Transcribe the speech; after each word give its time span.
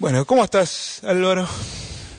Bueno, 0.00 0.24
¿cómo 0.24 0.42
estás, 0.44 1.02
Álvaro? 1.04 1.46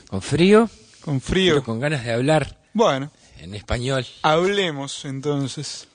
Con 0.10 0.22
frío, 0.22 0.70
Con 1.02 1.20
frío. 1.20 1.56
pero 1.56 1.64
con 1.65 1.80
ganas 1.80 2.04
de 2.06 2.11
hablar 2.14 2.57
Bueno, 2.73 3.11
en 3.40 3.56
español. 3.56 4.05
hablemos 4.21 5.04
entonces. 5.05 5.88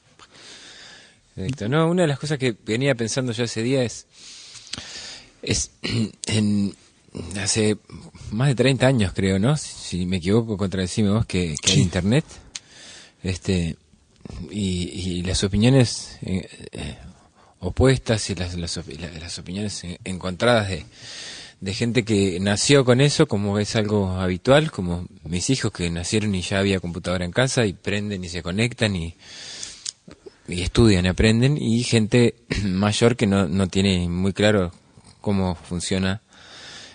Directo. 1.36 1.68
No, 1.68 1.88
una 1.88 2.02
de 2.02 2.08
las 2.08 2.18
cosas 2.18 2.38
que 2.38 2.56
venía 2.64 2.94
pensando 2.94 3.32
yo 3.32 3.44
ese 3.44 3.62
día 3.62 3.82
es, 3.84 4.06
es 5.42 5.70
en, 6.26 6.74
hace 7.40 7.76
más 8.32 8.48
de 8.48 8.54
30 8.56 8.86
años 8.86 9.12
creo, 9.14 9.38
¿no? 9.38 9.56
Si 9.56 10.06
me 10.06 10.16
equivoco, 10.16 10.56
contradecime 10.56 11.10
vos 11.10 11.24
que, 11.26 11.54
que 11.62 11.72
hay 11.72 11.80
internet. 11.80 12.24
Este, 13.22 13.76
y, 14.50 14.88
y 14.88 15.22
las 15.22 15.44
opiniones 15.44 16.18
eh, 16.22 16.48
eh, 16.72 16.98
opuestas 17.60 18.28
y 18.30 18.34
las, 18.34 18.54
las, 18.54 18.76
las 19.20 19.38
opiniones 19.38 19.84
en- 19.84 19.98
encontradas 20.04 20.68
de, 20.68 20.84
de 21.60 21.74
gente 21.74 22.04
que 22.04 22.38
nació 22.40 22.84
con 22.84 23.00
eso, 23.00 23.26
como 23.26 23.58
es 23.58 23.76
algo 23.76 24.10
habitual, 24.12 24.70
como 24.70 25.06
mis 25.24 25.50
hijos 25.50 25.72
que 25.72 25.88
nacieron 25.90 26.34
y 26.34 26.42
ya 26.42 26.58
había 26.58 26.80
computadora 26.80 27.24
en 27.24 27.32
casa 27.32 27.66
y 27.66 27.72
prenden 27.72 28.24
y 28.24 28.28
se 28.28 28.42
conectan 28.42 28.94
y, 28.94 29.14
y 30.48 30.62
estudian 30.62 31.06
y 31.06 31.08
aprenden, 31.08 31.56
y 31.60 31.82
gente 31.82 32.34
mayor 32.64 33.16
que 33.16 33.26
no, 33.26 33.48
no 33.48 33.68
tiene 33.68 34.08
muy 34.08 34.32
claro 34.32 34.72
cómo 35.20 35.54
funciona, 35.54 36.22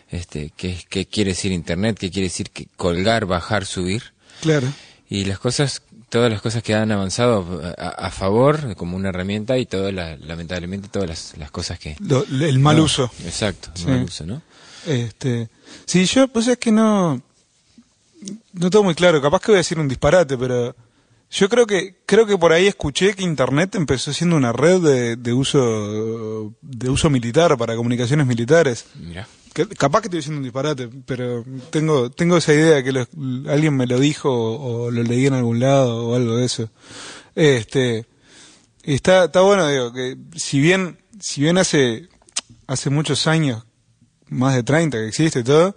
este, 0.10 0.52
qué, 0.56 0.78
qué 0.90 1.06
quiere 1.06 1.32
decir 1.32 1.52
Internet, 1.52 1.98
qué 2.00 2.12
quiere 2.12 2.28
decir 2.28 2.52
que 2.52 2.68
colgar, 2.76 3.26
bajar, 3.26 3.66
subir. 3.66 4.14
Claro. 4.42 4.68
Y 5.10 5.26
las 5.26 5.40
cosas, 5.40 5.82
todas 6.12 6.30
las 6.32 6.42
cosas 6.42 6.62
que 6.62 6.76
han 6.76 6.92
avanzado 6.92 7.62
a, 7.78 7.88
a 7.88 8.12
favor 8.12 8.76
como 8.76 8.96
una 8.98 9.10
herramienta 9.10 9.58
y 9.58 9.66
todas 9.66 9.92
la- 9.94 10.18
lamentablemente 10.18 10.90
todas 10.90 11.10
las, 11.10 11.38
las 11.38 11.50
cosas 11.50 11.80
que... 11.80 11.96
Lo- 12.00 12.24
el 12.30 12.60
mal 12.60 12.78
No, 12.78 12.84
uso. 12.84 13.10
Exacto, 13.26 13.70
el 13.74 13.82
Sí. 13.82 13.88
mal 13.88 14.04
uso, 14.04 14.26
¿no? 14.26 14.42
Este, 14.86 15.50
sí, 15.86 16.06
yo, 16.06 16.28
pues 16.28 16.48
es 16.48 16.58
que 16.58 16.72
no, 16.72 17.22
no 18.54 18.70
tengo 18.70 18.84
muy 18.84 18.94
claro. 18.96 19.22
Capaz 19.22 19.40
que 19.42 19.48
voy 19.52 19.56
a 19.58 19.66
decir 19.66 19.80
un 19.80 19.88
disparate, 19.88 20.38
pero 20.38 20.76
yo 21.32 21.48
creo 21.50 21.66
que, 21.66 21.96
creo 22.06 22.26
que 22.26 22.38
por 22.38 22.52
ahí 22.52 22.68
escuché 22.68 23.14
que 23.16 23.24
Internet 23.24 23.76
empezó 23.76 24.12
siendo 24.12 24.36
una 24.36 24.52
red 24.52 24.82
de, 24.82 25.16
de 25.16 25.34
uso, 25.34 26.54
de 26.62 26.90
uso 26.90 27.10
militar 27.10 27.58
para 27.58 27.76
comunicaciones 27.76 28.28
militares. 28.28 28.86
Mira. 28.96 29.28
Que- 29.54 29.68
capaz 29.68 30.02
que 30.02 30.08
estoy 30.08 30.20
diciendo 30.20 30.38
un 30.38 30.44
disparate, 30.44 30.90
pero 31.06 31.44
tengo, 31.72 32.10
tengo 32.10 32.38
esa 32.38 32.54
idea 32.54 32.82
que 32.84 32.92
lo- 32.94 33.08
alguien 33.52 33.76
me 33.76 33.86
lo 33.88 34.00
dijo 34.00 34.30
o, 34.32 34.84
o 34.86 34.92
lo 34.92 35.04
leí 35.04 35.26
en 35.26 35.34
algún 35.34 35.60
lado 35.60 36.08
o 36.08 36.16
algo 36.16 36.38
de 36.38 36.46
eso. 36.46 36.70
Este, 37.36 38.06
y 38.84 38.94
está, 38.96 39.26
está 39.26 39.42
bueno, 39.42 39.68
digo, 39.68 39.92
que 39.94 40.18
si 40.36 40.60
bien, 40.60 40.98
si 41.20 41.42
bien 41.42 41.58
hace, 41.58 42.08
hace 42.68 42.90
muchos 42.90 43.28
años, 43.28 43.64
más 44.30 44.56
de 44.56 44.64
30 44.64 44.98
que 44.98 45.08
existe 45.08 45.40
y 45.40 45.44
todo, 45.44 45.76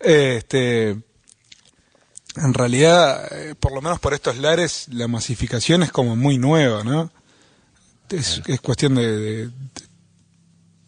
este, 0.00 0.90
en 0.90 2.54
realidad, 2.54 3.26
eh, 3.32 3.54
por 3.58 3.72
lo 3.72 3.80
menos 3.80 3.98
por 4.00 4.12
estos 4.14 4.36
lares, 4.36 4.86
la 4.92 5.08
masificación 5.08 5.82
es 5.82 5.90
como 5.90 6.14
muy 6.14 6.36
nueva, 6.38 6.84
¿no? 6.84 7.10
Es, 8.10 8.42
es 8.46 8.60
cuestión 8.60 8.94
de, 8.94 9.16
de, 9.18 9.50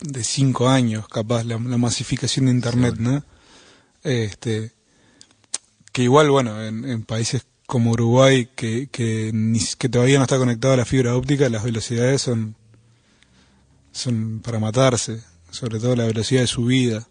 de 0.01 0.25
cinco 0.25 0.69
años, 0.69 1.09
capaz, 1.09 1.45
la, 1.45 1.59
la 1.59 1.77
masificación 1.77 2.47
de 2.47 2.53
Internet, 2.53 2.97
¿no? 2.99 3.25
Este, 4.03 4.73
que 5.93 6.03
igual, 6.03 6.31
bueno, 6.31 6.63
en, 6.63 6.85
en 6.85 7.03
países 7.03 7.45
como 7.67 7.93
Uruguay, 7.93 8.49
que, 8.57 8.89
que, 8.91 9.33
que 9.79 9.89
todavía 9.89 10.19
no 10.19 10.25
está 10.25 10.39
conectado 10.39 10.75
a 10.75 10.79
la 10.79 10.85
fibra 10.85 11.15
óptica, 11.15 11.49
las 11.49 11.63
velocidades 11.63 12.23
son, 12.23 12.57
son 13.93 14.41
para 14.41 14.59
matarse, 14.59 15.23
sobre 15.51 15.79
todo 15.79 15.95
la 15.95 16.07
velocidad 16.07 16.41
de 16.41 16.47
subida. 16.47 17.09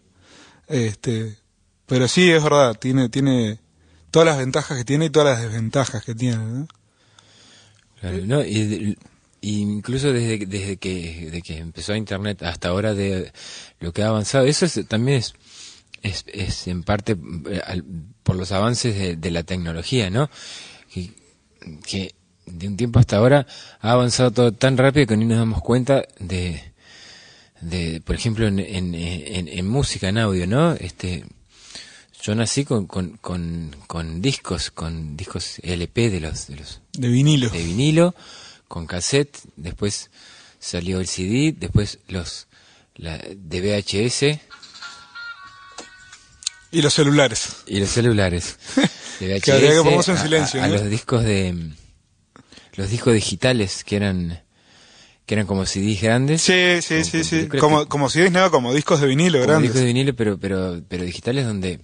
Este, 0.66 1.38
pero 1.86 2.08
sí, 2.08 2.30
es 2.30 2.42
verdad, 2.42 2.78
tiene, 2.78 3.08
tiene 3.08 3.58
todas 4.10 4.26
las 4.26 4.38
ventajas 4.38 4.76
que 4.76 4.84
tiene 4.84 5.06
y 5.06 5.10
todas 5.10 5.38
las 5.38 5.42
desventajas 5.42 6.04
que 6.04 6.14
tiene, 6.14 6.44
¿no? 6.44 6.68
Claro, 8.00 8.18
no, 8.26 8.42
y 8.44 8.98
incluso 9.42 10.12
desde, 10.12 10.44
desde 10.46 10.76
que, 10.76 11.30
de 11.30 11.42
que 11.42 11.58
empezó 11.58 11.94
Internet 11.94 12.42
hasta 12.42 12.68
ahora 12.68 12.94
de 12.94 13.32
lo 13.78 13.92
que 13.92 14.02
ha 14.02 14.08
avanzado, 14.08 14.44
eso 14.46 14.66
es- 14.66 14.80
también 14.88 15.18
es, 15.18 15.34
es, 16.02 16.24
es 16.32 16.66
en 16.68 16.82
parte 16.82 17.16
eh, 17.50 17.82
por 18.22 18.36
los 18.36 18.52
avances 18.52 18.94
de, 18.96 19.16
de 19.16 19.30
la 19.30 19.42
tecnología, 19.42 20.10
¿no? 20.10 20.30
Que, 20.92 21.10
que 21.86 22.14
de 22.46 22.68
un 22.68 22.76
tiempo 22.76 22.98
hasta 22.98 23.16
ahora 23.16 23.46
ha 23.80 23.92
avanzado 23.92 24.30
todo 24.32 24.52
tan 24.52 24.76
rápido 24.76 25.06
que 25.06 25.16
ni 25.16 25.24
nos 25.24 25.38
damos 25.38 25.60
cuenta 25.62 26.04
de, 26.18 26.72
de 27.60 28.00
por 28.04 28.16
ejemplo, 28.16 28.46
en, 28.46 28.58
en, 28.58 28.94
en, 28.94 29.48
en 29.48 29.68
música, 29.68 30.08
en 30.08 30.18
audio, 30.18 30.46
¿no? 30.46 30.72
Este, 30.72 31.24
yo 32.22 32.34
nací 32.34 32.64
con, 32.64 32.86
con, 32.86 33.16
con, 33.18 33.74
con 33.86 34.20
discos, 34.20 34.70
con 34.70 35.16
discos 35.16 35.58
LP 35.62 36.10
de 36.10 36.20
los, 36.20 36.48
de 36.48 36.56
los 36.56 36.80
De 36.92 37.08
vinilo. 37.08 37.48
de 37.50 37.62
vinilo 37.64 38.14
con 38.70 38.86
cassette, 38.86 39.36
después 39.56 40.10
salió 40.60 41.00
el 41.00 41.08
CD, 41.08 41.52
después 41.58 41.98
los 42.06 42.46
la, 42.94 43.18
de 43.18 43.60
VHS 43.60 44.38
Y 46.70 46.82
los 46.82 46.94
celulares. 46.94 47.48
y 47.66 47.80
los 47.80 47.88
celulares. 47.90 48.58
De 49.18 49.26
VHS 49.34 49.42
Que 49.44 49.52
en 50.12 50.16
a- 50.16 50.22
silencio, 50.22 50.62
a, 50.62 50.64
a 50.64 50.68
¿no? 50.68 50.74
los 50.76 50.88
discos 50.88 51.24
de 51.24 51.72
los 52.76 52.88
discos 52.88 53.12
digitales 53.12 53.82
que 53.84 53.96
eran 53.96 54.42
que 55.26 55.34
eran 55.34 55.46
como 55.46 55.66
CDs 55.66 56.00
grandes. 56.00 56.40
Sí, 56.42 56.80
sí, 56.80 56.94
Con- 56.94 57.04
sí, 57.04 57.18
con 57.18 57.24
sí. 57.24 57.48
Como, 57.58 57.80
que- 57.82 57.88
como 57.88 58.06
es 58.06 58.30
nada, 58.32 58.50
como 58.50 58.72
discos 58.72 59.00
de 59.00 59.08
vinilo 59.08 59.38
como 59.40 59.46
grandes. 59.48 59.70
discos 59.70 59.80
de 59.80 59.86
vinilo, 59.88 60.14
pero 60.16 60.38
pero 60.38 60.80
pero 60.88 61.04
digitales 61.04 61.44
donde 61.44 61.80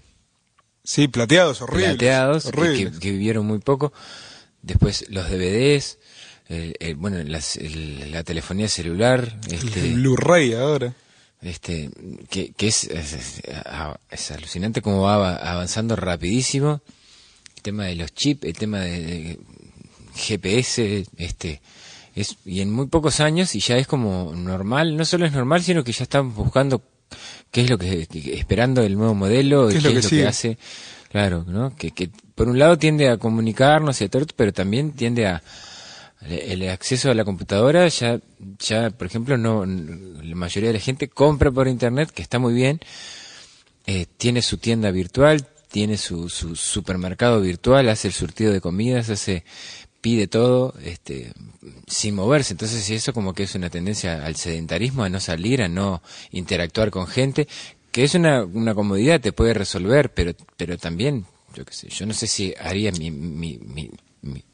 Sí, 0.85 1.09
plateados, 1.09 1.61
horribles. 1.63 1.91
plateados 1.97 2.47
horribles. 2.47 2.93
que, 2.95 3.01
que 3.01 3.11
vivieron 3.11 3.45
muy 3.45 3.59
poco. 3.59 3.93
Después 4.63 5.05
los 5.11 5.29
DVDs, 5.29 5.99
el- 6.49 6.77
el- 6.81 6.95
bueno, 6.97 7.23
las- 7.25 7.57
el- 7.57 8.11
la 8.13 8.23
telefonía 8.25 8.69
celular, 8.69 9.37
este, 9.51 9.81
El 9.81 9.95
Blu-ray 9.95 10.55
ahora. 10.55 10.95
este 11.43 11.91
que, 12.31 12.53
que 12.53 12.69
es, 12.69 12.85
es, 12.85 13.43
es- 14.11 14.31
alucinante 14.31 14.81
cómo 14.83 15.03
va 15.03 15.15
ava- 15.17 15.37
avanzando 15.53 15.95
rapidísimo 15.97 16.81
el 17.57 17.63
tema 17.63 17.85
de 17.85 17.95
los 17.97 18.13
chips 18.15 18.45
el 18.45 18.55
tema 18.57 18.81
de, 18.81 19.01
de 19.03 19.39
GPS 20.15 21.05
este 21.19 21.61
es 22.15 22.37
y 22.47 22.61
en 22.63 22.73
muy 22.73 22.87
pocos 22.87 23.21
años 23.21 23.55
y 23.55 23.61
ya 23.61 23.77
es 23.77 23.87
como 23.87 24.33
normal 24.35 24.97
no 24.97 25.05
solo 25.05 25.27
es 25.27 25.33
normal 25.33 25.63
sino 25.63 25.85
que 25.85 25.93
ya 25.93 26.05
están 26.05 26.35
buscando 26.35 26.83
qué 27.51 27.61
es 27.63 27.71
lo 27.71 27.77
que, 27.79 28.07
que- 28.07 28.35
esperando 28.39 28.83
el 28.83 28.97
nuevo 28.97 29.15
modelo 29.15 29.69
¿Qué 29.69 29.77
es 29.77 29.85
lo 29.85 29.93
que 29.93 30.03
sigue? 30.03 30.27
hace 30.27 30.59
claro 31.11 31.45
no 31.47 31.77
que, 31.77 31.91
que 31.91 32.09
por 32.35 32.49
un 32.49 32.59
lado 32.59 32.79
tiende 32.79 33.09
a 33.11 33.19
comunicarnos 33.19 34.01
y 34.01 34.05
a 34.05 34.09
todo, 34.09 34.25
pero 34.35 34.53
también 34.53 34.93
tiende 34.93 35.27
a 35.27 35.43
el 36.23 36.69
acceso 36.69 37.11
a 37.11 37.15
la 37.15 37.25
computadora 37.25 37.87
ya, 37.89 38.21
ya 38.59 38.91
por 38.91 39.07
ejemplo, 39.07 39.37
no 39.37 39.65
la 39.67 40.35
mayoría 40.35 40.71
de 40.71 40.79
la 40.79 40.85
gente 40.85 41.09
compra 41.09 41.51
por 41.51 41.69
internet, 41.69 42.11
que 42.11 42.23
está 42.23 42.39
muy 42.39 42.55
bien, 42.55 42.81
eh, 43.87 44.07
tiene 44.17 44.43
su 44.43 44.59
tienda 44.59 44.91
virtual, 44.91 45.47
tiene 45.71 45.97
su, 45.99 46.29
su 46.29 46.57
supermercado 46.57 47.41
virtual, 47.41 47.89
hace 47.89 48.09
el 48.09 48.15
surtido 48.15 48.53
de 48.53 48.61
comidas, 48.61 49.11
hace 49.11 49.45
pide 50.01 50.29
todo, 50.29 50.73
este, 50.85 51.33
sin 51.89 52.15
moverse. 52.15 52.55
Entonces, 52.55 52.89
eso 52.91 53.13
como 53.13 53.35
que 53.35 53.43
es 53.43 53.55
una 53.57 53.71
tendencia 53.71 54.25
al 54.25 54.37
sedentarismo, 54.37 55.03
a 55.03 55.09
no 55.09 55.19
salir, 55.19 55.63
a 55.63 55.69
no 55.69 56.01
interactuar 56.31 56.93
con 56.93 57.09
gente, 57.09 57.49
que 57.91 58.05
es 58.05 58.15
una, 58.15 58.45
una 58.45 58.75
comodidad, 58.75 59.21
te 59.21 59.33
puede 59.33 59.55
resolver, 59.55 60.15
pero, 60.15 60.33
pero 60.57 60.79
también, 60.79 61.27
yo 61.55 61.65
qué 61.65 61.73
sé, 61.75 61.89
yo 61.89 62.07
no 62.07 62.13
sé 62.13 62.27
si 62.29 62.55
haría 62.61 62.93
mi, 62.93 63.11
mi, 63.11 63.59
mi, 63.59 63.91
mi, 64.23 64.45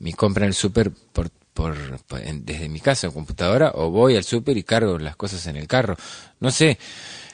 mi 0.00 0.12
compra 0.12 0.44
en 0.44 0.48
el 0.48 0.54
súper 0.54 0.90
por, 0.90 1.30
por, 1.54 1.98
por- 2.02 2.20
en- 2.20 2.44
desde 2.44 2.68
mi 2.68 2.80
casa 2.80 3.08
o 3.08 3.12
computadora 3.14 3.72
o 3.74 3.90
voy 3.90 4.16
al 4.16 4.24
súper 4.24 4.56
y 4.58 4.62
cargo 4.64 4.98
las 4.98 5.16
cosas 5.16 5.46
en 5.46 5.56
el 5.56 5.66
carro. 5.66 5.96
No 6.40 6.50
sé, 6.50 6.78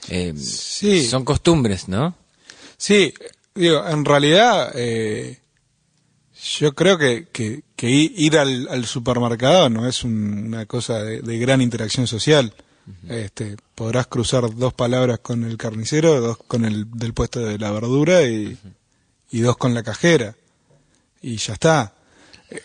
eh, 0.08 0.34
Sí. 0.36 1.06
son 1.06 1.24
costumbres, 1.24 1.88
¿no? 1.88 2.14
Sí, 2.76 3.12
digo, 3.54 3.86
en 3.88 4.04
realidad 4.04 4.70
eh, 4.74 5.40
yo 6.58 6.74
creo 6.74 6.98
que, 6.98 7.26
que, 7.32 7.62
ir 7.88 8.36
al, 8.38 8.68
al 8.68 8.84
supermercado 8.86 9.68
no 9.70 9.88
es 9.88 10.04
un- 10.04 10.46
una 10.48 10.66
cosa 10.66 11.02
de, 11.02 11.20
de 11.22 11.38
gran 11.38 11.60
interacción 11.62 12.06
social. 12.06 12.52
este, 13.08 13.56
podrás 13.74 14.06
cruzar 14.06 14.54
dos 14.54 14.72
palabras 14.72 15.18
con 15.18 15.42
el 15.42 15.56
carnicero, 15.56 16.20
dos 16.20 16.38
con 16.46 16.64
el 16.64 16.88
del 16.92 17.14
puesto 17.14 17.40
de 17.40 17.58
la 17.58 17.72
verdura 17.72 18.22
y, 18.22 18.56
y 19.32 19.40
dos 19.40 19.56
con 19.56 19.74
la 19.74 19.82
cajera. 19.82 20.36
Y 21.20 21.36
ya 21.38 21.54
está. 21.54 21.94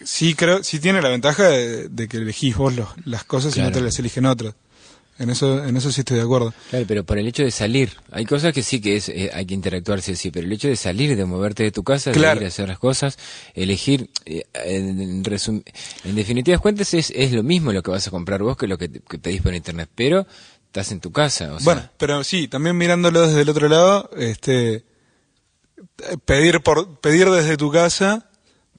Sí 0.04 0.36
creo, 0.36 0.63
sí 0.63 0.80
tiene 0.80 1.01
la 1.01 1.10
ventaja 1.10 1.48
de, 1.48 1.89
de 1.89 2.07
que 2.07 2.18
elegís 2.18 2.56
vos 2.56 2.75
los- 2.75 2.89
las 3.06 3.24
cosas 3.24 3.56
y 3.57 3.62
no 3.62 3.72
te 3.72 3.81
las 3.81 3.98
eligen 4.00 4.25
otros. 4.25 4.54
En 5.19 5.30
eso, 5.30 5.63
en 5.63 5.78
eso 5.78 5.92
sí 5.92 6.01
estoy 6.01 6.18
de 6.18 6.24
acuerdo. 6.24 6.51
Claro, 6.72 6.86
pero 6.88 7.04
por 7.04 7.19
el 7.19 7.28
hecho 7.28 7.44
de 7.44 7.51
salir, 7.51 7.92
hay 8.12 8.25
cosas 8.25 8.54
que 8.54 8.63
sí 8.63 8.81
que 8.81 8.95
es, 8.95 9.07
eh, 9.10 9.30
hay 9.33 9.45
que 9.45 9.54
interactuar 9.54 10.01
sí 10.01 10.31
pero 10.31 10.48
el 10.48 10.54
hecho 10.54 10.68
de 10.68 10.75
salir, 10.75 11.16
de 11.16 11.25
moverte 11.25 11.62
de 11.63 11.72
tu 11.72 11.83
casa, 11.83 12.12
Claro. 12.12 12.39
de 12.39 12.45
ir 12.45 12.45
a 12.45 12.48
hacer 12.48 12.68
las 12.68 12.80
cosas, 12.80 13.18
elegir, 13.54 14.10
eh, 14.25 14.45
en, 14.54 15.00
en 15.00 15.24
resum- 15.24 15.63
en 16.06 16.16
definitivas 16.16 16.60
cuentas 16.60 16.94
es, 16.95 17.12
es 17.16 17.33
lo 17.33 17.44
mismo 17.44 17.72
lo 17.72 17.83
que 17.83 17.92
vas 17.92 18.07
a 18.07 18.12
comprar 18.12 18.42
vos 18.42 18.57
que 18.57 18.66
lo 18.68 18.78
que, 18.80 18.89
te- 18.89 19.00
que 19.01 19.19
pedís 19.19 19.42
por 19.44 19.54
internet, 19.54 19.89
pero 19.94 20.25
estás 20.68 20.92
en 20.92 21.01
tu 21.01 21.12
casa. 21.12 21.54
O 21.54 21.60
sea, 21.60 21.66
Bueno, 21.66 21.89
pero 21.98 22.24
sí, 22.24 22.48
también 22.48 22.75
mirándolo 22.78 23.28
desde 23.28 23.42
el 23.42 23.50
otro 23.50 23.68
lado, 23.69 24.10
este, 24.18 24.86
pedir 26.25 26.62
por 26.62 27.00
pedir 27.00 27.30
desde 27.30 27.57
tu 27.57 27.72
casa 27.72 28.28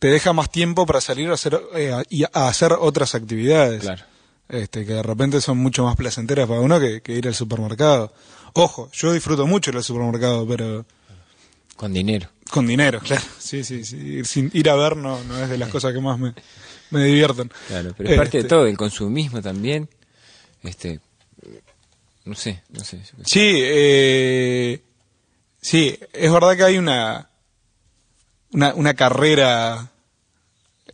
te 0.02 0.08
deja 0.08 0.32
más 0.32 0.50
tiempo 0.50 0.84
para 0.84 1.00
salir 1.00 1.28
a 1.30 1.34
hacer 1.34 1.60
eh, 1.76 1.92
a- 1.92 2.02
y 2.10 2.24
a 2.24 2.48
hacer 2.48 2.72
otras 2.76 3.14
actividades. 3.14 3.82
Claro. 3.82 4.02
Este, 4.48 4.84
que 4.84 4.94
de 4.94 5.02
repente 5.04 5.40
son 5.40 5.58
mucho 5.58 5.84
más 5.84 5.94
placenteras 5.94 6.48
para 6.48 6.58
uno 6.58 6.80
que, 6.80 7.02
que 7.02 7.12
ir 7.12 7.28
al 7.28 7.36
supermercado. 7.36 8.12
Ojo, 8.54 8.90
yo 8.92 9.12
disfruto 9.12 9.46
mucho 9.46 9.70
ir 9.70 9.76
al 9.76 9.84
supermercado, 9.84 10.44
pero 10.44 10.84
con 11.76 11.92
dinero. 11.92 12.28
con 12.50 12.66
dinero, 12.66 12.98
claro. 12.98 13.22
Sí, 13.38 13.62
sí, 13.62 13.84
sí. 13.84 13.96
Ir, 13.96 14.26
sin, 14.26 14.50
ir 14.52 14.68
a 14.70 14.74
ver 14.74 14.96
no, 14.96 15.22
no 15.22 15.40
es 15.40 15.48
de 15.48 15.56
las 15.56 15.68
cosas 15.68 15.92
que 15.92 16.00
más 16.00 16.18
me, 16.18 16.34
me 16.90 17.04
divierten. 17.04 17.52
Claro, 17.68 17.94
pero 17.96 18.10
es 18.10 18.16
parte 18.16 18.38
de 18.38 18.40
Este, 18.40 18.48
todo, 18.48 18.66
el 18.66 18.76
consumismo 18.76 19.40
también. 19.40 19.88
Este, 20.64 20.98
no 22.24 22.34
sé, 22.34 22.60
no 22.70 22.82
sé. 22.82 23.00
Sí, 23.24 23.40
eh, 23.62 24.82
sí, 25.60 25.96
es 26.12 26.32
verdad 26.32 26.56
que 26.56 26.64
hay 26.64 26.76
una 26.76 27.28
una, 28.52 28.74
una 28.74 28.94
carrera 28.94 29.90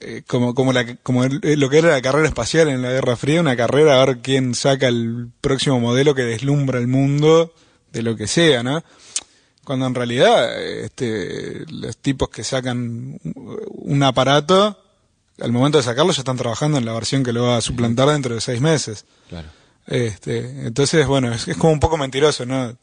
eh, 0.01 0.23
como 0.27 0.55
como 0.55 0.73
la 0.73 0.97
como 0.97 1.25
eh, 1.25 1.57
lo 1.57 1.69
que 1.71 1.79
era 1.79 1.91
la 1.91 2.03
carrera 2.03 2.29
espacial 2.29 2.69
en 2.69 2.83
la 2.83 2.91
Guerra 2.91 3.17
Fría, 3.17 3.41
una 3.41 3.57
carrera 3.57 4.01
a 4.01 4.05
ver 4.05 4.19
quién 4.19 4.55
saca 4.55 4.87
el 4.89 5.29
próximo 5.41 5.81
modelo 5.81 6.15
que 6.15 6.23
deslumbra 6.23 6.79
el 6.79 6.87
mundo 6.89 7.53
de 7.93 8.03
lo 8.03 8.17
que 8.17 8.27
sea, 8.27 8.63
¿no? 8.63 8.85
Cuando 9.65 9.87
en 9.87 9.95
realidad 9.95 10.61
este 10.63 11.65
los 11.71 11.97
tipos 11.97 12.29
que 12.31 12.45
sacan 12.45 13.19
un- 13.25 13.59
un 13.71 14.03
aparato 14.03 14.79
al 15.41 15.53
momento 15.53 15.79
de 15.79 15.85
sacarlo 15.85 16.13
ya 16.13 16.21
están 16.21 16.37
trabajando 16.37 16.79
en 16.79 16.85
la 16.85 16.93
versión 16.93 17.23
que 17.23 17.33
lo 17.33 17.45
va 17.45 17.57
a 17.59 17.61
suplantar 17.61 18.09
dentro 18.09 18.35
de 18.35 18.41
seis 18.41 18.61
meses. 18.61 19.05
Claro. 19.29 19.49
Este, 19.87 20.39
entonces, 20.67 21.07
bueno, 21.07 21.33
es, 21.33 21.47
es 21.49 21.57
como 21.57 21.73
un 21.73 21.81
poco 21.81 21.97
mentiroso, 21.97 22.45
¿no? 22.45 22.77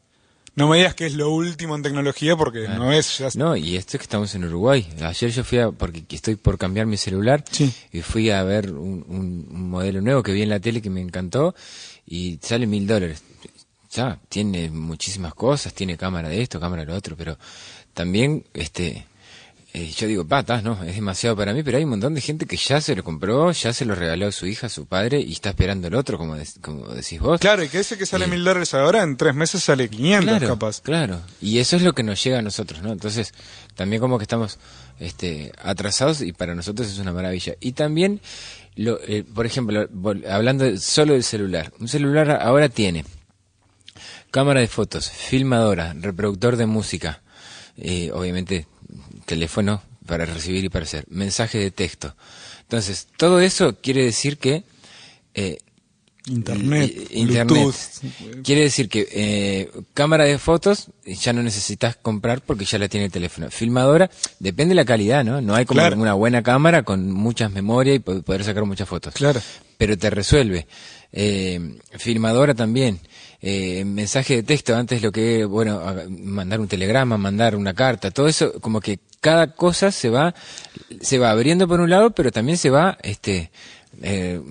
No 0.55 0.69
me 0.69 0.77
digas 0.77 0.95
que 0.95 1.05
es 1.05 1.15
lo 1.15 1.31
último 1.31 1.75
en 1.75 1.81
tecnología 1.81 2.35
porque 2.37 2.63
Claro. 2.65 2.85
no 2.85 2.91
es. 2.93 3.17
ya- 3.17 3.27
No, 3.35 3.57
y 3.57 3.75
esto 3.75 3.97
es 3.97 3.99
que 3.99 4.03
estamos 4.05 4.33
en 4.35 4.45
Uruguay. 4.45 4.87
Ayer 5.01 5.29
yo 5.31 5.43
fui 5.43 5.57
a, 5.59 5.71
porque 5.71 6.03
estoy 6.09 6.35
por 6.37 6.57
cambiar 6.57 6.85
mi 6.85 6.95
celular, 6.97 7.43
Sí. 7.51 7.73
y 7.91 8.01
fui 8.01 8.29
a 8.29 8.41
ver 8.43 8.71
un, 8.71 9.03
un- 9.07 9.47
un 9.51 9.69
modelo 9.69 9.99
nuevo 10.01 10.23
que 10.23 10.31
vi 10.31 10.43
en 10.43 10.49
la 10.49 10.59
tele 10.61 10.81
que 10.81 10.89
me 10.89 11.01
encantó, 11.01 11.53
y 12.07 12.39
sale 12.41 12.67
mil 12.67 12.87
dólares. 12.87 13.21
Ya, 13.91 14.19
tiene 14.29 14.69
muchísimas 14.71 15.33
cosas, 15.33 15.73
tiene 15.73 15.97
cámara 15.97 16.29
de 16.29 16.41
esto, 16.41 16.59
cámara 16.59 16.83
de 16.85 16.91
lo 16.91 16.95
otro, 16.97 17.15
pero 17.17 17.37
también, 17.93 18.45
este, 18.53 19.05
eh, 19.77 19.91
yo 19.91 20.07
digo, 20.07 20.25
patas, 20.25 20.63
no, 20.63 20.81
es 20.85 20.95
demasiado 20.95 21.35
para 21.35 21.53
mí, 21.53 21.61
pero 21.61 21.77
hay 21.77 21.83
un 21.83 21.89
montón 21.89 22.13
de 22.13 22.21
gente 22.21 22.45
que 22.45 22.55
ya 22.55 22.79
se 22.79 22.95
lo 22.95 23.03
compró, 23.03 23.51
ya 23.51 23.73
se 23.73 23.83
lo 23.83 23.93
regaló 23.93 24.27
a 24.27 24.31
su 24.31 24.47
hija, 24.47 24.67
a 24.67 24.69
su 24.69 24.85
padre, 24.85 25.19
y 25.19 25.33
está 25.33 25.49
esperando 25.49 25.89
el 25.89 25.95
otro, 25.95 26.17
como, 26.17 26.35
de- 26.35 26.47
como 26.61 26.87
decís 26.87 27.19
vos. 27.19 27.41
Claro, 27.41 27.61
y 27.61 27.67
que 27.67 27.79
ese 27.79 27.97
que 27.97 28.05
sale 28.05 28.25
mil 28.27 28.41
dólares 28.43 28.73
ahora 28.73 29.03
en 29.03 29.17
tres 29.17 29.35
meses 29.35 29.61
sale 29.63 29.89
500 29.89 30.23
claro, 30.29 30.47
capaz. 30.47 30.79
Claro, 30.81 31.21
y 31.41 31.59
eso 31.59 31.75
es 31.75 31.81
lo 31.81 31.93
que 31.93 32.03
nos 32.03 32.23
llega 32.23 32.39
a 32.39 32.41
nosotros, 32.41 32.81
¿no? 32.81 32.93
Entonces, 32.93 33.33
también 33.75 33.99
como 34.01 34.17
que 34.17 34.23
estamos 34.23 34.59
este, 34.99 35.51
atrasados 35.61 36.21
y 36.21 36.31
para 36.31 36.55
nosotros 36.55 36.87
es 36.87 36.97
una 36.99 37.11
maravilla. 37.11 37.55
Y 37.59 37.73
también, 37.73 38.21
lo, 38.77 38.97
eh, 39.01 39.25
por 39.25 39.45
ejemplo, 39.45 39.89
hablando 40.29 40.77
solo 40.77 41.13
del 41.13 41.23
celular, 41.25 41.73
un 41.81 41.89
celular 41.89 42.31
ahora 42.41 42.69
tiene 42.69 43.03
cámara 44.31 44.61
de 44.61 44.67
fotos, 44.67 45.09
filmadora, 45.09 45.93
reproductor 45.99 46.55
de 46.55 46.65
música, 46.65 47.21
eh, 47.77 48.11
obviamente 48.13 48.67
teléfono 49.25 49.81
para 50.05 50.25
recibir 50.25 50.63
y 50.63 50.69
para 50.69 50.85
hacer, 50.85 51.05
mensaje 51.09 51.57
de 51.57 51.71
texto. 51.71 52.15
Entonces, 52.61 53.07
todo 53.17 53.39
eso 53.39 53.77
quiere 53.81 54.03
decir 54.03 54.37
que... 54.37 54.63
eh, 55.33 55.57
Internet, 56.27 56.91
I- 57.11 57.19
Internet. 57.19 57.47
Bluetooth. 57.47 58.41
Quiere 58.43 58.61
decir 58.61 58.89
que 58.89 59.07
eh, 59.11 59.69
cámara 59.93 60.23
de 60.23 60.39
fotos 60.39 60.87
ya 61.05 61.33
no 61.33 61.43
necesitas 61.43 61.97
comprar 61.97 62.41
porque 62.41 62.65
ya 62.65 62.79
la 62.79 62.87
tiene 62.87 63.05
el 63.05 63.11
teléfono. 63.11 63.51
Filmadora, 63.51 64.09
depende 64.39 64.69
de 64.71 64.75
la 64.75 64.85
calidad, 64.85 65.23
¿no? 65.23 65.39
No 65.41 65.53
hay 65.53 65.65
como 65.65 65.81
Claro. 65.81 65.97
una 66.01 66.15
buena 66.15 66.41
cámara 66.41 66.81
con 66.81 67.11
muchas 67.11 67.51
memorias 67.51 67.97
y 67.97 67.99
po- 67.99 68.23
poder 68.23 68.43
sacar 68.43 68.65
muchas 68.65 68.89
fotos. 68.89 69.13
Claro. 69.13 69.39
Pero 69.77 69.99
te 69.99 70.09
resuelve. 70.09 70.65
Eh, 71.11 71.77
filmadora 71.99 72.55
también. 72.55 72.99
Eh, 73.41 73.83
mensaje 73.85 74.37
de 74.37 74.43
texto, 74.43 74.75
antes 74.75 75.01
lo 75.01 75.11
que, 75.11 75.45
bueno, 75.45 75.81
mandar 76.09 76.59
un 76.59 76.67
telegrama, 76.67 77.17
mandar 77.17 77.55
una 77.55 77.73
carta, 77.73 78.09
todo 78.11 78.27
eso, 78.27 78.59
como 78.59 78.79
que 78.81 78.99
cada 79.19 79.53
cosa 79.53 79.91
se 79.91 80.09
va, 80.09 80.33
se 81.01 81.19
va 81.19 81.31
abriendo 81.31 81.67
por 81.67 81.79
un 81.79 81.89
lado, 81.89 82.11
pero 82.11 82.31
también 82.31 82.57
se 82.57 82.69
va, 82.69 82.97
este, 83.03 83.51
eh, 84.01 84.41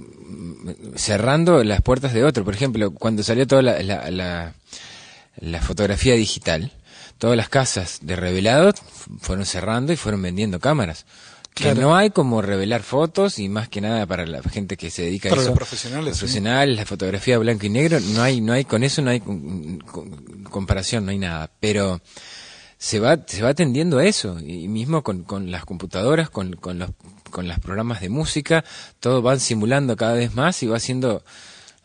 cerrando 0.97 1.63
las 1.65 1.83
puertas 1.83 2.13
de 2.13 2.25
otro. 2.25 2.45
Por 2.45 2.55
ejemplo, 2.55 2.93
cuando 2.93 3.23
salió 3.23 3.47
toda 3.47 3.63
la, 3.63 3.83
la, 3.83 4.11
la, 4.11 4.55
la 5.37 5.61
fotografía 5.61 6.15
digital, 6.15 6.73
todas 7.19 7.37
las 7.37 7.49
casas 7.49 7.99
de 8.03 8.17
revelados 8.17 8.75
fueron 9.21 9.47
cerrando 9.47 9.93
y 9.93 9.97
fueron 9.97 10.23
vendiendo 10.23 10.61
cámaras. 10.61 11.07
Que 11.55 11.75
no 11.75 11.95
hay 11.97 12.11
como 12.11 12.43
revelar 12.43 12.83
fotos 12.83 13.39
y 13.39 13.49
más 13.49 13.69
que 13.69 13.81
nada 13.81 14.07
para 14.07 14.27
la 14.27 14.43
gente 14.43 14.77
que 14.77 14.91
se 14.91 15.03
dedica 15.03 15.29
Para 15.29 15.41
a 15.41 15.45
eso. 15.45 15.51
los 15.53 15.57
profesionales, 15.59 16.15
sí. 16.17 16.21
Profesionales, 16.21 16.77
la 16.77 16.85
fotografía 16.85 17.39
blanco 17.39 17.67
y 17.67 17.71
negro, 17.71 18.01
no 18.01 18.23
hay, 18.23 18.41
no 18.41 18.53
hay 18.53 18.65
con 18.65 18.83
eso, 18.83 19.03
no 19.03 19.11
hay 19.11 19.21
con- 19.21 19.79
con- 19.79 20.45
comparación, 20.51 21.05
no 21.05 21.13
hay 21.13 21.19
nada. 21.19 21.51
Pero 21.61 22.01
se 22.77 22.99
va, 22.99 23.19
se 23.27 23.41
va 23.43 23.51
atendiendo 23.51 23.99
a 23.99 24.05
eso. 24.05 24.39
Y 24.41 24.67
mismo 24.69 25.03
con, 25.05 25.23
con 25.23 25.51
las 25.53 25.65
computadoras, 25.65 26.29
con, 26.29 26.55
con 26.55 26.79
los, 26.81 26.91
con 27.31 27.47
los 27.47 27.59
programas 27.61 28.01
de 28.01 28.09
música, 28.09 28.65
todo 28.99 29.23
van 29.23 29.39
simulando 29.39 29.97
cada 29.97 30.15
vez 30.15 30.35
más 30.35 30.61
y 30.63 30.67
va 30.67 30.77
haciendo, 30.79 31.23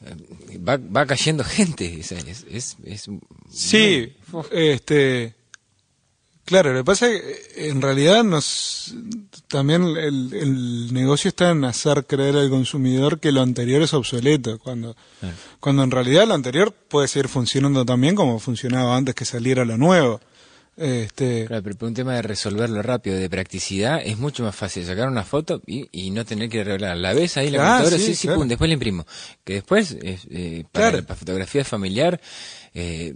eh, 0.04 0.58
va, 0.58 0.78
va 0.78 1.06
cayendo 1.06 1.44
gente. 1.46 2.00
Es, 2.00 2.12
es, 2.12 2.46
es, 2.52 2.78
es- 2.84 3.10
Sí, 3.52 4.14
este. 4.52 5.36
Claro, 6.50 6.74
lo 6.74 6.80
que 6.80 6.84
pasa 6.84 7.08
es 7.12 7.22
que 7.22 7.30
eh, 7.30 7.70
en 7.70 7.80
realidad 7.80 8.24
nos 8.24 8.96
también 9.50 9.84
el, 9.84 10.34
el 10.34 10.92
negocio 10.92 11.30
está 11.30 11.52
en 11.52 11.64
hacer 11.64 12.08
creer 12.08 12.36
al 12.38 12.50
consumidor 12.50 13.20
que 13.20 13.32
lo 13.32 13.42
anterior 13.42 13.84
es 13.84 13.94
obsoleto, 13.94 14.58
cuando, 14.58 14.96
Claro. 15.20 15.36
cuando 15.60 15.84
en 15.84 15.92
realidad 15.92 16.28
lo 16.28 16.34
anterior 16.34 16.74
puede 16.74 17.08
seguir 17.08 17.28
funcionando 17.28 17.86
también 17.86 18.16
como 18.16 18.40
funcionaba 18.40 18.98
antes 18.98 19.14
que 19.14 19.26
saliera 19.26 19.64
lo 19.64 19.78
nuevo. 19.78 20.20
Este, 20.76 21.46
Claro, 21.46 21.62
pero 21.62 21.76
por 21.78 21.88
un 21.90 21.94
tema 21.94 22.16
de 22.16 22.22
resolverlo 22.24 22.82
rápido, 22.82 23.16
de 23.18 23.30
practicidad, 23.30 24.02
es 24.04 24.18
mucho 24.18 24.42
más 24.44 24.56
fácil 24.56 24.86
sacar 24.86 25.08
una 25.08 25.26
foto 25.26 25.62
y, 25.68 25.88
y 25.92 26.10
no 26.10 26.26
tener 26.26 26.50
que 26.50 26.64
revelar. 26.64 26.98
La 26.98 27.14
ves 27.14 27.38
ahí 27.38 27.52
la 27.52 27.60
Ah, 27.60 27.78
computadora, 27.80 27.98
sí, 27.98 28.06
sí, 28.06 28.16
sí, 28.16 28.28
claro. 28.28 28.40
pum, 28.40 28.48
después 28.48 28.70
la 28.70 28.74
imprimo. 28.74 29.06
Que 29.44 29.54
después, 29.56 29.92
es, 30.02 30.26
eh, 30.32 30.64
para, 30.72 30.92
Claro. 30.92 31.06
la 31.10 31.16
fotografía 31.16 31.64
familiar, 31.66 32.20
eh, 32.74 33.14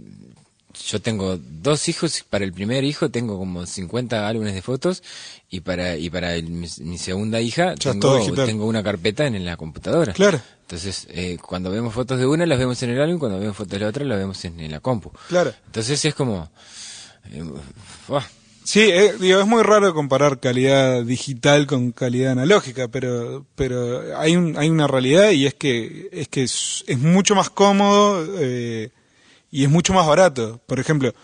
yo 0.86 1.00
tengo 1.00 1.38
dos 1.38 1.88
hijos, 1.88 2.24
para 2.28 2.44
el 2.44 2.52
primer 2.52 2.84
hijo 2.84 3.10
tengo 3.10 3.38
como 3.38 3.64
50 3.66 4.26
álbumes 4.28 4.54
de 4.54 4.62
fotos 4.62 5.02
y 5.50 5.60
para 5.60 5.96
y 5.96 6.10
para 6.10 6.34
el- 6.34 6.48
mi, 6.50 6.66
mi 6.80 6.98
segunda 6.98 7.40
hija 7.40 7.74
tengo, 7.76 8.18
tengo 8.44 8.66
una 8.66 8.82
carpeta 8.82 9.26
en, 9.26 9.44
la 9.44 9.56
computadora. 9.56 10.12
Claro. 10.12 10.40
Entonces, 10.62 11.06
eh, 11.10 11.36
cuando 11.40 11.70
vemos 11.70 11.92
fotos 11.94 12.18
de 12.18 12.26
una, 12.26 12.46
las 12.46 12.58
vemos 12.58 12.82
en 12.82 12.90
el 12.90 13.00
álbum, 13.00 13.18
cuando 13.18 13.38
vemos 13.38 13.56
fotos 13.56 13.72
de 13.72 13.78
la 13.80 13.88
otra, 13.88 14.04
las 14.04 14.18
vemos 14.18 14.44
en, 14.44 14.58
en 14.60 14.70
la 14.70 14.80
compu. 14.80 15.10
claro. 15.28 15.52
Entonces 15.66 16.04
es 16.04 16.14
como... 16.14 16.50
eh. 17.30 17.42
Sí, 18.64 18.80
eh, 18.80 19.12
digo, 19.20 19.40
es 19.40 19.46
muy 19.46 19.62
raro 19.62 19.92
comparar 19.92 20.40
calidad 20.40 21.02
digital 21.04 21.66
con 21.66 21.92
calidad 21.92 22.32
analógica, 22.32 22.88
pero 22.88 23.44
pero 23.56 24.18
hay 24.18 24.36
un 24.36 24.56
hay 24.56 24.70
una 24.70 24.86
realidad 24.86 25.30
y 25.32 25.44
es 25.46 25.52
que 25.52 26.08
es 26.12 26.28
que 26.28 26.44
es, 26.44 26.82
es 26.86 26.98
mucho 26.98 27.34
más 27.34 27.50
cómodo 27.50 28.26
eh, 28.38 28.88
y 29.54 29.64
es 29.64 29.70
mucho 29.70 29.92
más 29.92 30.06
barato. 30.06 30.60
Por 30.66 30.80
ejemplo, 30.80 31.14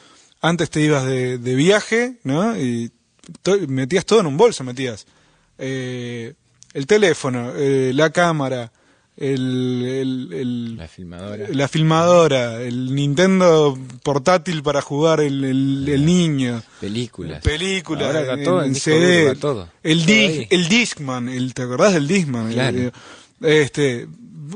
antes 0.40 0.70
te 0.70 0.80
ibas 0.80 1.04
de, 1.04 1.38
de 1.38 1.54
viaje, 1.54 2.18
¿no? 2.22 2.56
Y 2.56 2.90
to- 3.42 3.58
metías 3.68 4.04
todo 4.06 4.20
en 4.20 4.26
un 4.26 4.36
bolso, 4.36 4.62
metías 4.64 5.06
eh, 5.58 6.34
el 6.72 6.86
teléfono, 6.86 7.52
eh, 7.56 7.92
la 7.94 8.10
cámara, 8.10 8.72
el, 9.16 9.84
el, 9.84 10.32
el- 10.32 10.76
La 10.76 10.88
filmadora. 10.88 11.46
la 11.50 11.68
filmadora, 11.68 12.62
el 12.62 12.94
Nintendo 12.94 13.76
portátil 14.02 14.62
para 14.62 14.80
jugar 14.80 15.20
el, 15.20 15.44
el, 15.44 16.06
niño. 16.06 16.62
Películas. 16.80 17.42
Películas, 17.42 18.06
Ahora 18.16 18.32
en- 18.34 18.44
todo, 18.44 18.62
en 18.62 18.74
CD, 18.74 19.22
duro, 19.24 19.38
todo. 19.38 19.68
El, 19.82 20.06
dig, 20.06 20.46
el 20.50 20.68
Discman, 20.68 21.28
el, 21.28 21.52
¿te 21.52 21.62
acordás 21.62 21.92
del 21.94 22.06
Discman? 22.08 22.52
Claro. 22.52 22.92
Este, 23.42 24.06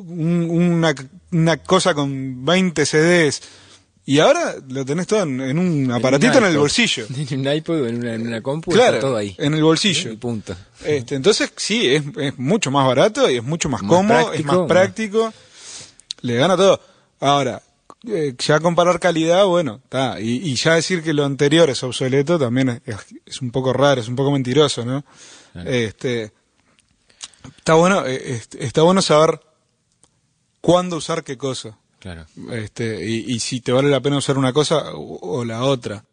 un- 0.06 0.48
una, 0.50 0.94
una 1.32 1.56
cosa 1.58 1.92
con 1.92 2.44
20 2.44 2.86
CDs. 2.86 3.42
Y 4.06 4.18
ahora 4.18 4.56
lo 4.68 4.84
tenés 4.84 5.06
todo 5.06 5.22
en, 5.22 5.40
en 5.40 5.58
un 5.58 5.90
aparatito 5.90 6.36
en, 6.38 6.44
el 6.44 6.50
iPod. 6.50 6.60
bolsillo. 6.60 7.06
En 7.30 7.40
un 7.40 7.52
iPod 7.54 7.80
o 7.82 7.86
en 7.86 7.96
una, 7.96 8.14
en 8.14 8.26
una 8.26 8.42
compu, 8.42 8.70
Claro, 8.72 8.96
está 8.96 9.06
todo 9.06 9.16
ahí. 9.16 9.34
en 9.38 9.54
el 9.54 9.62
bolsillo. 9.62 10.12
Y 10.12 10.16
punto. 10.16 10.54
Este, 10.84 11.14
entonces, 11.14 11.50
sí, 11.56 11.86
es, 11.94 12.02
es 12.18 12.38
mucho 12.38 12.70
más 12.70 12.86
barato 12.86 13.30
y 13.30 13.36
es 13.36 13.42
mucho 13.42 13.68
más, 13.70 13.82
Más 13.82 13.88
cómodo, 13.88 14.32
es 14.34 14.44
más 14.44 14.58
práctico. 14.68 15.32
Le 16.20 16.34
gana 16.36 16.54
todo. 16.56 16.80
Ahora, 17.20 17.62
eh, 18.06 18.34
ya 18.38 18.60
comparar 18.60 19.00
calidad, 19.00 19.46
bueno, 19.46 19.80
está. 19.84 20.20
Y, 20.20 20.50
y 20.50 20.54
ya 20.56 20.74
decir 20.74 21.02
que 21.02 21.14
lo 21.14 21.24
anterior 21.24 21.70
es 21.70 21.82
obsoleto 21.82 22.38
también 22.38 22.82
es, 23.24 23.40
un 23.40 23.50
poco 23.50 23.72
raro, 23.72 24.02
es 24.02 24.08
un 24.08 24.16
poco 24.16 24.30
mentiroso, 24.30 24.84
¿no? 24.84 25.02
Claro. 25.54 25.70
Este, 25.70 26.32
está 27.56 27.72
bueno, 27.74 28.04
eh, 28.06 28.34
est- 28.34 28.54
está 28.56 28.82
bueno 28.82 29.00
saber 29.00 29.40
cuándo 30.60 30.96
usar 30.96 31.24
qué 31.24 31.38
cosa. 31.38 31.78
Claro. 32.04 32.26
Este, 32.52 33.02
y, 33.08 33.32
y 33.32 33.40
si 33.40 33.62
te 33.62 33.72
vale 33.72 33.88
la 33.88 33.98
pena 33.98 34.18
usar 34.18 34.36
una 34.36 34.52
cosa 34.52 34.92
o, 34.92 35.38
o 35.38 35.42
la 35.42 35.64
otra. 35.64 36.04